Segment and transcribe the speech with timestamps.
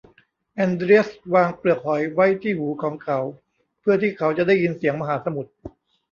[0.53, 3.19] แอนเดรียสวางเปลือกหอยไว้ที่หูของเขา
[3.79, 5.51] เพื่อที่เขาจะได้ยินเสียงมหาสมุทร